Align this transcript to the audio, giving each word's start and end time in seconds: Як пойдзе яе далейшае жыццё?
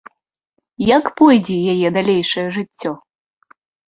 Як 0.97 1.05
пойдзе 1.19 1.57
яе 1.73 1.87
далейшае 1.97 2.47
жыццё? 2.57 2.91